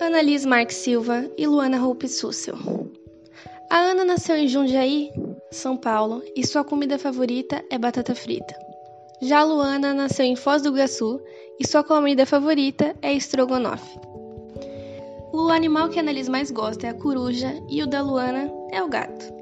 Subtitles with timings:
[0.00, 2.56] Ana Liz Marques Silva e Luana Hope Sussel.
[3.70, 5.10] A Ana nasceu em Jundiaí,
[5.50, 8.54] São Paulo, e sua comida favorita é batata frita.
[9.22, 11.20] Já a Luana nasceu em Foz do Iguaçu
[11.58, 13.98] e sua comida favorita é estrogonofe.
[15.32, 18.82] O animal que a Annalise mais gosta é a coruja e o da Luana é
[18.82, 19.32] o gato.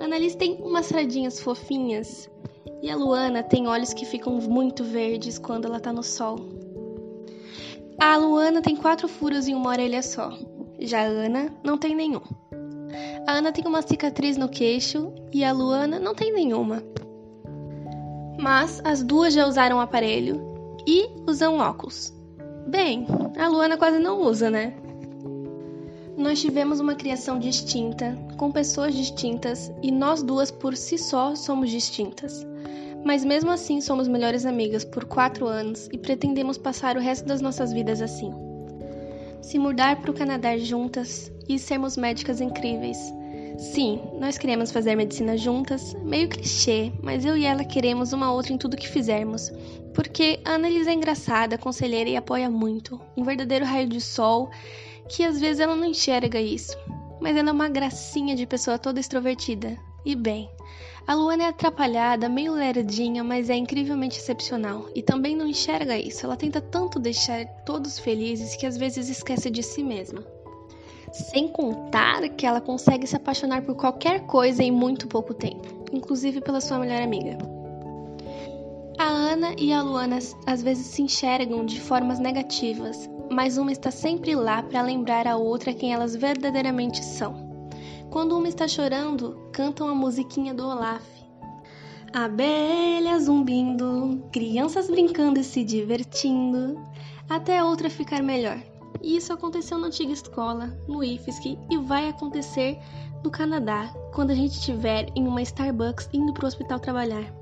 [0.00, 2.30] A Annalise tem umas sardinhas fofinhas
[2.82, 6.36] e a Luana tem olhos que ficam muito verdes quando ela tá no sol.
[8.00, 10.36] A Luana tem quatro furos em uma orelha só,
[10.80, 12.22] já a Ana não tem nenhum.
[13.26, 16.82] A Ana tem uma cicatriz no queixo e a Luana não tem nenhuma
[18.40, 20.40] mas as duas já usaram aparelho
[20.86, 22.12] e usam óculos.
[22.66, 23.06] Bem,
[23.38, 24.74] a Luana quase não usa, né?
[26.16, 31.70] Nós tivemos uma criação distinta, com pessoas distintas e nós duas por si só somos
[31.70, 32.46] distintas.
[33.04, 37.40] Mas mesmo assim somos melhores amigas por quatro anos e pretendemos passar o resto das
[37.40, 38.32] nossas vidas assim.
[39.40, 42.98] Se mudar para o Canadá juntas e sermos médicas incríveis,
[43.60, 48.54] Sim, nós queremos fazer medicina juntas, meio clichê, mas eu e ela queremos uma outra
[48.54, 49.52] em tudo que fizermos.
[49.92, 52.98] Porque a Annalise é engraçada, conselheira e apoia muito.
[53.14, 54.48] Um verdadeiro raio de sol,
[55.10, 56.74] que às vezes ela não enxerga isso.
[57.20, 59.76] Mas ela é uma gracinha de pessoa toda extrovertida.
[60.04, 60.48] E bem,
[61.06, 64.86] a Luana é atrapalhada, meio lerdinha, mas é incrivelmente excepcional.
[64.94, 66.24] E também não enxerga isso.
[66.24, 70.24] Ela tenta tanto deixar todos felizes que às vezes esquece de si mesma.
[71.12, 76.40] Sem contar que ela consegue se apaixonar por qualquer coisa em muito pouco tempo, inclusive
[76.40, 77.36] pela sua melhor amiga.
[78.96, 83.90] A Ana e a Luana às vezes se enxergam de formas negativas, mas uma está
[83.90, 87.49] sempre lá para lembrar a outra quem elas verdadeiramente são.
[88.10, 91.04] Quando uma está chorando, cantam a musiquinha do Olaf.
[92.12, 96.74] Abelha zumbindo, crianças brincando e se divertindo,
[97.28, 98.60] até outra ficar melhor.
[99.00, 102.76] E isso aconteceu na antiga escola, no IFSC, e vai acontecer
[103.22, 107.32] no Canadá, quando a gente estiver em uma Starbucks indo para o hospital trabalhar.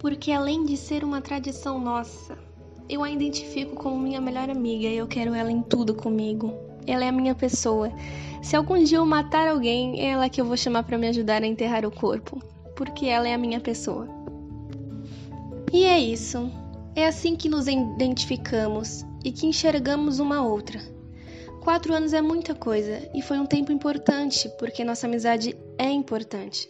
[0.00, 2.36] Porque além de ser uma tradição nossa,
[2.88, 6.73] eu a identifico como minha melhor amiga e eu quero ela em tudo comigo.
[6.86, 7.92] Ela é a minha pessoa.
[8.42, 11.42] Se algum dia eu matar alguém, é ela que eu vou chamar para me ajudar
[11.42, 12.42] a enterrar o corpo,
[12.76, 14.08] porque ela é a minha pessoa.
[15.72, 16.50] E é isso.
[16.94, 20.80] É assim que nos identificamos e que enxergamos uma outra.
[21.62, 26.68] Quatro anos é muita coisa e foi um tempo importante porque nossa amizade é importante.